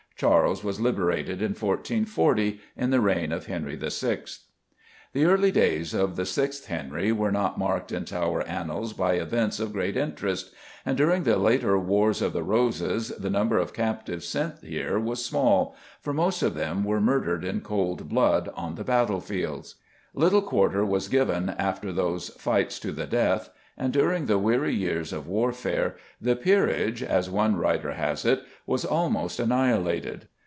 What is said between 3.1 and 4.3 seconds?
of Henry VI.